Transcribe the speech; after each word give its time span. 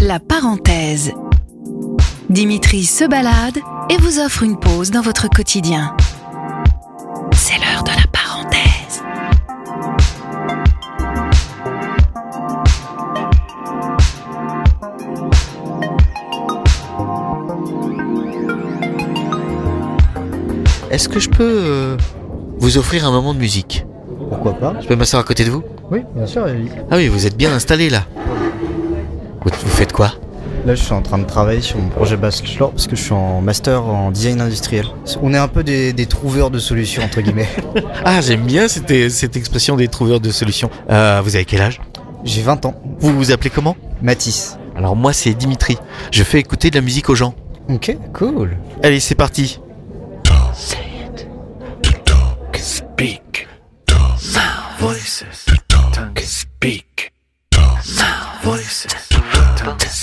La 0.00 0.20
parenthèse. 0.20 1.12
Dimitri 2.30 2.84
se 2.84 3.04
balade 3.04 3.58
et 3.90 3.96
vous 3.96 4.18
offre 4.18 4.42
une 4.42 4.58
pause 4.58 4.90
dans 4.90 5.00
votre 5.00 5.28
quotidien. 5.28 5.96
C'est 7.32 7.58
l'heure 7.58 7.82
de 7.84 7.90
la 7.90 8.06
parenthèse. 8.12 9.02
Est-ce 20.90 21.08
que 21.08 21.20
je 21.20 21.28
peux 21.28 21.36
euh, 21.40 21.96
vous 22.58 22.78
offrir 22.78 23.06
un 23.06 23.10
moment 23.10 23.34
de 23.34 23.38
musique? 23.38 23.84
Pourquoi 24.28 24.54
pas? 24.54 24.74
Je 24.80 24.86
peux 24.86 24.96
m'asseoir 24.96 25.20
à 25.20 25.24
côté 25.24 25.44
de 25.44 25.50
vous? 25.50 25.62
Oui, 25.90 26.00
bien 26.14 26.26
sûr. 26.26 26.46
Ah 26.90 26.96
oui, 26.96 27.08
vous 27.08 27.26
êtes 27.26 27.36
bien 27.36 27.52
installé 27.52 27.90
là. 27.90 28.04
Vous, 29.46 29.70
faites 29.70 29.92
quoi 29.92 30.12
Là, 30.64 30.74
je 30.74 30.82
suis 30.82 30.92
en 30.92 31.02
train 31.02 31.18
de 31.18 31.24
travailler 31.24 31.60
sur 31.60 31.78
mon 31.78 31.88
projet 31.88 32.16
bachelor 32.16 32.72
parce 32.72 32.88
que 32.88 32.96
je 32.96 33.02
suis 33.02 33.12
en 33.12 33.40
master 33.40 33.84
en 33.84 34.10
design 34.10 34.40
industriel. 34.40 34.86
On 35.22 35.32
est 35.32 35.38
un 35.38 35.46
peu 35.46 35.62
des, 35.62 35.92
des 35.92 36.06
trouveurs 36.06 36.50
de 36.50 36.58
solutions, 36.58 37.04
entre 37.04 37.20
guillemets. 37.20 37.48
Ah, 38.04 38.20
j'aime 38.20 38.42
bien 38.42 38.66
cette, 38.68 39.10
cette 39.10 39.36
expression 39.36 39.76
des 39.76 39.88
trouveurs 39.88 40.20
de 40.20 40.30
solutions. 40.30 40.70
Euh, 40.90 41.20
vous 41.22 41.36
avez 41.36 41.44
quel 41.44 41.60
âge? 41.60 41.80
J'ai 42.24 42.42
20 42.42 42.66
ans. 42.66 42.74
Vous 42.98 43.12
vous 43.16 43.30
appelez 43.30 43.50
comment? 43.50 43.76
Matisse. 44.02 44.58
Alors 44.76 44.96
moi 44.96 45.12
c'est 45.12 45.32
Dimitri. 45.34 45.78
Je 46.10 46.22
fais 46.22 46.38
écouter 46.40 46.70
de 46.70 46.76
la 46.76 46.82
musique 46.82 47.08
aux 47.08 47.14
gens. 47.14 47.34
Ok, 47.68 47.96
cool. 48.12 48.56
Allez, 48.82 49.00
c'est 49.00 49.14
parti. 49.14 49.60
Speak. 52.58 53.46
Sound 54.18 54.44
voices. 54.80 55.24
Tongue 55.92 56.18
speak. 56.20 57.12
Sound 57.52 58.42
voices. 58.42 58.86
Speak. 58.88 59.05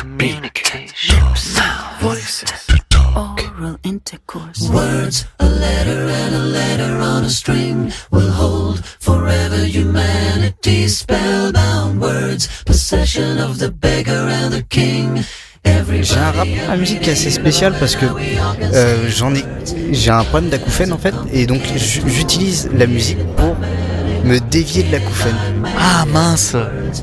Sound 0.00 2.00
voices. 2.00 2.66
oral 3.14 3.78
intercourse. 3.84 4.66
Words, 4.70 5.26
a 5.40 5.46
letter 5.46 6.08
and 6.08 6.34
a 6.34 6.38
letter 6.38 6.98
on 7.00 7.24
a 7.24 7.28
string 7.28 7.92
will 8.10 8.30
hold 8.30 8.82
forever 8.98 9.62
humanity 9.66 10.88
spellbound 10.88 12.00
words, 12.00 12.48
possession 12.64 13.36
of 13.38 13.58
the 13.58 13.70
beggar 13.70 14.26
and 14.30 14.54
the 14.54 14.62
king. 14.70 15.22
J'ai 16.00 16.16
un 16.16 16.30
rapport 16.30 16.68
à 16.68 16.70
la 16.70 16.76
musique 16.78 17.00
qui 17.00 17.10
est 17.10 17.12
assez 17.12 17.30
spécial 17.30 17.74
parce 17.78 17.94
que 17.94 18.06
euh, 18.06 19.06
j'en 19.10 19.34
ai, 19.34 19.44
j'ai 19.92 20.10
un 20.10 20.24
problème 20.24 20.48
d'acouphène 20.48 20.94
en 20.94 20.98
fait, 20.98 21.14
et 21.34 21.44
donc 21.44 21.60
j'utilise 22.06 22.70
la 22.72 22.86
musique 22.86 23.18
pour 23.36 23.54
me 24.24 24.38
dévier 24.38 24.82
de 24.82 24.92
l'acouphène. 24.92 25.36
Ah 25.78 26.04
mince 26.06 26.56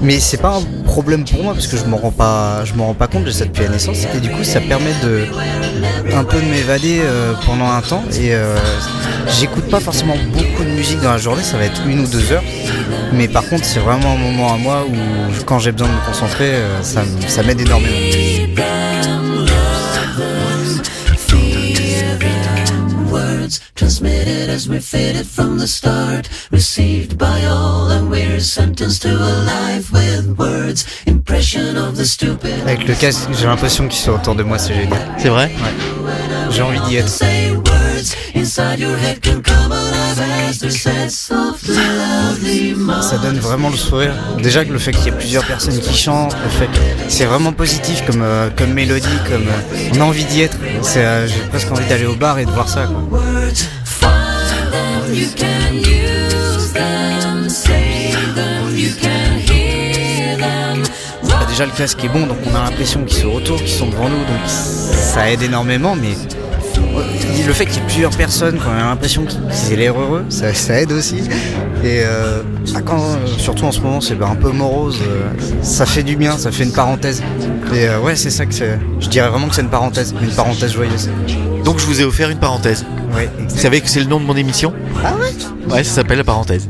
Mais 0.00 0.20
c'est 0.20 0.40
pas 0.40 0.56
un 0.56 0.82
problème 0.84 1.24
pour 1.24 1.42
moi 1.42 1.54
parce 1.54 1.66
que 1.66 1.76
je 1.76 1.84
m'en 1.84 1.96
rends 1.96 2.10
pas, 2.10 2.64
je 2.64 2.74
m'en 2.74 2.86
rends 2.86 2.94
pas 2.94 3.06
compte 3.06 3.24
de 3.24 3.30
ça 3.30 3.44
depuis 3.44 3.64
la 3.64 3.70
naissance 3.70 4.06
et 4.14 4.20
du 4.20 4.30
coup 4.30 4.44
ça 4.44 4.60
permet 4.60 4.92
de 5.02 5.26
un 6.14 6.24
peu 6.24 6.40
de 6.40 6.46
m'évader 6.46 7.00
euh, 7.02 7.32
pendant 7.46 7.70
un 7.70 7.80
temps 7.80 8.04
et 8.12 8.34
euh, 8.34 8.56
j'écoute 9.28 9.68
pas 9.70 9.80
forcément 9.80 10.16
beaucoup 10.32 10.64
de 10.64 10.70
musique 10.70 11.00
dans 11.00 11.12
la 11.12 11.18
journée, 11.18 11.42
ça 11.42 11.56
va 11.56 11.64
être 11.64 11.82
une 11.86 12.00
ou 12.00 12.06
deux 12.06 12.32
heures. 12.32 12.44
Mais 13.12 13.28
par 13.28 13.46
contre 13.48 13.64
c'est 13.64 13.80
vraiment 13.80 14.12
un 14.12 14.18
moment 14.18 14.54
à 14.54 14.56
moi 14.58 14.84
où 14.88 15.44
quand 15.44 15.58
j'ai 15.58 15.72
besoin 15.72 15.88
de 15.88 15.94
me 15.94 16.06
concentrer, 16.06 16.50
euh, 16.54 16.82
ça 16.82 17.42
m'aide 17.42 17.60
énormément. 17.60 17.96
Transmitted 23.92 24.48
as 24.48 24.68
we 24.68 24.78
faded 24.78 25.26
from 25.26 25.58
the 25.58 25.66
start, 25.66 26.26
received 26.50 27.18
by 27.18 27.44
all, 27.44 27.90
and 27.90 28.10
we're 28.10 28.40
sentenced 28.40 29.02
to 29.02 29.10
a 29.10 29.34
life 29.44 29.92
with 29.92 30.38
words. 30.38 30.86
Impression 31.06 31.76
of 31.76 31.96
the 31.96 32.06
stupid. 32.06 32.54
Avec 32.62 32.88
le 32.88 32.94
casque, 32.94 33.28
j'ai 33.38 33.46
l'impression 33.46 33.88
qu'ils 33.88 34.00
sont 34.00 34.12
autour 34.12 34.34
de 34.34 34.44
moi, 34.44 34.58
c'est 34.58 34.74
génial. 34.74 34.98
C'est 35.18 35.28
vrai 35.28 35.50
J'ai 36.50 36.62
envie 36.62 36.80
d'y 36.88 36.96
être. 36.96 37.08
Say 37.08 37.50
words 37.50 38.16
inside 38.34 38.78
your 38.78 38.96
head 38.96 39.20
can 39.20 39.42
come 39.42 39.72
alive 39.72 40.20
as 40.48 40.58
they're 40.58 40.70
said 40.70 41.10
softly, 41.10 41.74
loudly. 41.76 42.74
Ça 43.02 43.18
donne 43.18 43.38
vraiment 43.38 43.68
le 43.68 43.76
sourire. 43.76 44.14
Déjà 44.42 44.64
que 44.64 44.72
le 44.72 44.78
fait 44.78 44.92
qu'il 44.92 45.04
y 45.04 45.08
ait 45.08 45.12
plusieurs 45.18 45.44
personnes 45.44 45.78
qui 45.78 45.94
chantent, 45.94 46.36
le 46.42 46.50
fait 46.50 46.66
que 46.66 46.78
c'est 47.08 47.26
vraiment 47.26 47.52
positif 47.52 48.04
comme, 48.06 48.22
euh, 48.22 48.48
comme 48.56 48.72
mélodie, 48.72 49.06
comme 49.28 49.46
euh, 49.46 49.90
on 49.94 50.00
a 50.00 50.04
envie 50.04 50.24
d'y 50.24 50.42
être. 50.42 50.56
C'est, 50.82 51.04
euh, 51.04 51.26
J'ai 51.26 51.40
presque 51.50 51.70
envie 51.70 51.86
d'aller 51.86 52.06
au 52.06 52.14
bar 52.14 52.38
et 52.38 52.46
de 52.46 52.50
voir 52.50 52.68
ça. 52.68 52.86
Quoi. 52.86 53.20
Déjà 61.48 61.66
le 61.66 61.72
casque 61.72 62.02
est 62.02 62.08
bon, 62.08 62.26
donc 62.26 62.38
on 62.50 62.54
a 62.54 62.64
l'impression 62.64 63.04
qu'ils 63.04 63.18
sont 63.18 63.28
autour, 63.28 63.58
qu'ils 63.58 63.68
sont 63.68 63.88
devant 63.88 64.08
nous, 64.08 64.16
donc 64.16 64.46
ça 64.46 65.30
aide 65.30 65.42
énormément. 65.42 65.94
Mais 65.94 66.14
le 67.46 67.52
fait 67.52 67.66
qu'il 67.66 67.76
y 67.76 67.78
ait 67.78 67.86
plusieurs 67.86 68.16
personnes, 68.16 68.58
quand 68.58 68.70
on 68.70 68.80
a 68.80 68.88
l'impression 68.88 69.24
qu'ils 69.24 69.72
aient 69.72 69.76
l'air 69.76 69.98
heureux, 69.98 70.24
ça, 70.28 70.52
ça 70.54 70.80
aide 70.80 70.92
aussi. 70.92 71.16
Et 71.84 72.02
euh, 72.04 72.42
ah, 72.74 72.80
quand, 72.82 72.98
euh, 72.98 73.26
surtout 73.38 73.64
en 73.64 73.72
ce 73.72 73.80
moment, 73.80 74.00
c'est 74.00 74.14
bah, 74.14 74.28
un 74.30 74.36
peu 74.36 74.50
morose, 74.50 75.00
euh, 75.02 75.30
ça 75.62 75.86
fait 75.86 76.02
du 76.02 76.16
bien, 76.16 76.38
ça 76.38 76.52
fait 76.52 76.64
une 76.64 76.72
parenthèse. 76.72 77.22
Et 77.74 77.88
euh, 77.88 77.98
ouais, 78.00 78.16
c'est 78.16 78.30
ça 78.30 78.46
que 78.46 78.54
c'est. 78.54 78.78
Je 79.00 79.08
dirais 79.08 79.28
vraiment 79.28 79.48
que 79.48 79.54
c'est 79.54 79.62
une 79.62 79.68
parenthèse, 79.68 80.14
une 80.22 80.30
parenthèse 80.30 80.72
joyeuse. 80.72 81.10
Donc 81.64 81.78
je 81.78 81.86
vous 81.86 82.00
ai 82.00 82.04
offert 82.04 82.30
une 82.30 82.38
parenthèse. 82.38 82.84
Ouais, 83.14 83.28
Vous 83.48 83.58
savez 83.58 83.80
que 83.80 83.88
c'est 83.88 84.00
le 84.00 84.06
nom 84.06 84.20
de 84.20 84.24
mon 84.24 84.36
émission? 84.36 84.72
Ah 85.04 85.14
ouais? 85.16 85.72
Ouais, 85.72 85.84
ça 85.84 85.96
s'appelle 85.96 86.18
la 86.18 86.24
parenthèse. 86.24 86.68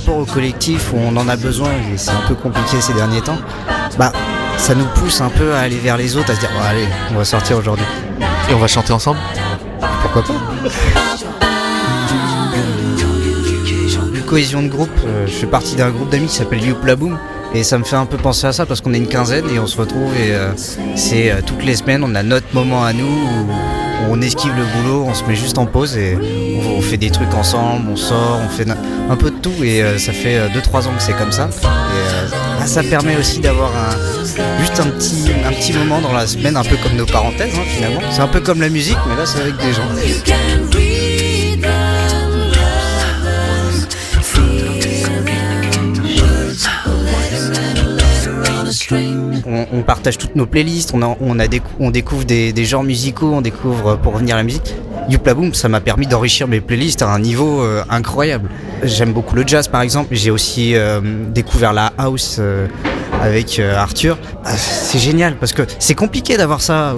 Rapport 0.00 0.18
au 0.18 0.24
collectif 0.24 0.92
où 0.92 0.96
on 0.96 1.16
en 1.16 1.28
a 1.28 1.36
besoin 1.36 1.70
et 1.92 1.98
c'est 1.98 2.10
un 2.10 2.26
peu 2.26 2.34
compliqué 2.34 2.80
ces 2.80 2.94
derniers 2.94 3.20
temps, 3.20 3.38
bah 3.98 4.12
ça 4.56 4.74
nous 4.74 4.86
pousse 4.94 5.20
un 5.20 5.28
peu 5.28 5.52
à 5.52 5.60
aller 5.60 5.76
vers 5.76 5.96
les 5.96 6.16
autres, 6.16 6.30
à 6.30 6.34
se 6.34 6.40
dire 6.40 6.50
bon, 6.54 6.62
allez, 6.62 6.86
on 7.12 7.16
va 7.16 7.24
sortir 7.24 7.58
aujourd'hui. 7.58 7.84
Et 8.50 8.54
on 8.54 8.58
va 8.58 8.66
chanter 8.66 8.92
ensemble? 8.92 9.18
Pourquoi 10.02 10.22
pas? 10.22 10.34
Une 14.14 14.22
cohésion 14.22 14.62
de 14.62 14.68
groupe, 14.68 14.88
euh, 15.06 15.26
je 15.26 15.32
fais 15.32 15.46
partie 15.46 15.76
d'un 15.76 15.90
groupe 15.90 16.08
d'amis 16.08 16.28
qui 16.28 16.36
s'appelle 16.36 16.64
Youpla 16.64 16.96
Boom 16.96 17.18
et 17.52 17.62
ça 17.62 17.76
me 17.78 17.84
fait 17.84 17.96
un 17.96 18.06
peu 18.06 18.16
penser 18.16 18.46
à 18.46 18.52
ça 18.52 18.64
parce 18.64 18.80
qu'on 18.80 18.94
est 18.94 18.98
une 18.98 19.08
quinzaine 19.08 19.44
et 19.54 19.58
on 19.58 19.66
se 19.66 19.76
retrouve 19.76 20.14
et 20.14 20.32
euh, 20.32 20.52
c'est 20.94 21.30
euh, 21.30 21.40
toutes 21.44 21.64
les 21.64 21.74
semaines 21.74 22.04
on 22.04 22.14
a 22.14 22.22
notre 22.22 22.46
moment 22.54 22.84
à 22.84 22.92
nous 22.92 23.06
où 23.06 23.50
on 24.08 24.20
esquive 24.20 24.52
le 24.56 24.64
boulot, 24.64 25.04
on 25.06 25.14
se 25.14 25.24
met 25.24 25.34
juste 25.34 25.58
en 25.58 25.66
pause 25.66 25.96
et 25.96 26.16
on, 26.76 26.80
fait 26.80 26.96
des 26.96 27.10
trucs 27.10 27.32
ensemble, 27.34 27.88
on 27.90 27.96
sort, 27.96 28.40
on 28.44 28.48
fait 28.48 28.66
un 28.70 29.16
peu 29.16 29.30
de 29.30 29.36
tout 29.36 29.52
et 29.62 29.82
euh, 29.82 29.98
ça 29.98 30.12
fait 30.12 30.48
2-3 30.48 30.86
ans 30.86 30.92
que 30.96 31.02
c'est 31.02 31.16
comme 31.16 31.32
ça. 31.32 31.48
Et 31.62 32.62
euh, 32.62 32.66
ça 32.66 32.82
permet 32.82 33.16
aussi 33.16 33.40
d'avoir 33.40 33.70
juste 34.60 34.80
un 34.80 34.88
petit, 34.90 35.30
un 35.44 35.52
petit 35.52 35.72
moment 35.72 36.00
dans 36.00 36.12
la 36.12 36.26
semaine, 36.26 36.56
un 36.56 36.64
peu 36.64 36.76
comme 36.76 36.96
nos 36.96 37.06
parenthèses 37.06 37.54
hein, 37.54 37.64
finalement. 37.68 38.00
C'est 38.10 38.22
un 38.22 38.28
peu 38.28 38.40
comme 38.40 38.60
la 38.60 38.68
musique 38.68 38.98
mais 39.08 39.16
là 39.16 39.26
c'est 39.26 39.40
avec 39.40 39.56
des 39.56 39.72
gens. 39.72 40.69
On 49.72 49.82
partage 49.82 50.18
toutes 50.18 50.36
nos 50.36 50.46
playlists, 50.46 50.92
on, 50.94 51.02
a- 51.02 51.16
on, 51.20 51.38
a 51.38 51.46
décou- 51.46 51.62
on 51.78 51.90
découvre 51.90 52.24
des, 52.24 52.52
des 52.52 52.64
genres 52.64 52.82
musicaux, 52.82 53.32
on 53.34 53.40
découvre 53.40 53.88
euh, 53.90 53.96
pour 53.96 54.14
revenir 54.14 54.34
à 54.34 54.38
la 54.38 54.44
musique. 54.44 54.74
Youpla 55.08 55.34
Boom, 55.34 55.54
ça 55.54 55.68
m'a 55.68 55.80
permis 55.80 56.06
d'enrichir 56.06 56.46
mes 56.48 56.60
playlists 56.60 57.02
à 57.02 57.08
un 57.08 57.18
niveau 57.18 57.62
euh, 57.62 57.82
incroyable. 57.90 58.48
J'aime 58.82 59.12
beaucoup 59.12 59.34
le 59.34 59.44
jazz 59.46 59.68
par 59.68 59.82
exemple, 59.82 60.08
j'ai 60.14 60.30
aussi 60.30 60.74
euh, 60.74 61.00
découvert 61.30 61.72
la 61.72 61.92
house 61.98 62.36
euh, 62.38 62.66
avec 63.22 63.58
Arthur. 63.60 64.18
Ah, 64.44 64.56
c'est 64.56 64.98
génial 64.98 65.36
parce 65.36 65.52
que 65.52 65.62
c'est 65.78 65.94
compliqué 65.94 66.36
d'avoir 66.36 66.60
ça 66.62 66.94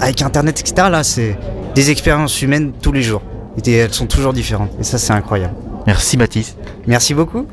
avec 0.00 0.22
internet, 0.22 0.58
etc. 0.60 0.88
Là, 0.90 1.04
c'est 1.04 1.36
des 1.74 1.90
expériences 1.90 2.40
humaines 2.42 2.72
tous 2.80 2.92
les 2.92 3.02
jours. 3.02 3.22
Et 3.64 3.72
elles 3.72 3.92
sont 3.94 4.06
toujours 4.06 4.32
différentes. 4.32 4.70
Et 4.80 4.84
ça, 4.84 4.98
c'est 4.98 5.12
incroyable. 5.12 5.54
Merci 5.86 6.16
Mathis. 6.16 6.56
Merci 6.86 7.14
beaucoup. 7.14 7.46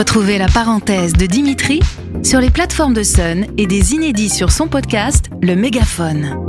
Retrouvez 0.00 0.38
la 0.38 0.46
parenthèse 0.46 1.12
de 1.12 1.26
Dimitri 1.26 1.78
sur 2.22 2.40
les 2.40 2.48
plateformes 2.48 2.94
de 2.94 3.02
Sun 3.02 3.44
et 3.58 3.66
des 3.66 3.92
inédits 3.92 4.30
sur 4.30 4.50
son 4.50 4.66
podcast 4.66 5.26
Le 5.42 5.54
Mégaphone. 5.54 6.42